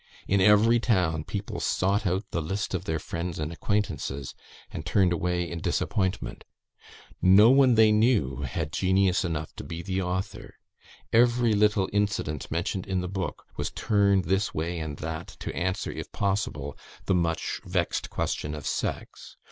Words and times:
In 0.27 0.41
every 0.41 0.79
town 0.79 1.23
people 1.25 1.59
sought 1.59 2.07
out 2.07 2.25
the 2.31 2.41
list 2.41 2.73
of 2.73 2.85
their 2.85 2.97
friends 2.97 3.37
and 3.37 3.53
acquaintances, 3.53 4.33
and 4.71 4.83
turned 4.83 5.13
away 5.13 5.47
in 5.47 5.59
disappointment. 5.61 6.43
No 7.21 7.51
one 7.51 7.75
they 7.75 7.91
knew 7.91 8.37
had 8.37 8.71
genius 8.73 9.23
enough 9.23 9.55
to 9.57 9.63
be 9.63 9.83
the 9.83 10.01
author. 10.01 10.55
Every 11.13 11.53
little 11.53 11.87
incident 11.93 12.49
mentioned 12.49 12.87
in 12.87 13.01
the 13.01 13.07
book 13.07 13.45
was 13.57 13.69
turned 13.69 14.23
this 14.25 14.55
way 14.55 14.79
and 14.79 14.97
that 14.97 15.27
to 15.37 15.55
answer, 15.55 15.91
if 15.91 16.11
possible, 16.11 16.75
the 17.05 17.13
much 17.13 17.61
vexed 17.63 18.09
question 18.09 18.55
of 18.55 18.65
sex. 18.65 19.37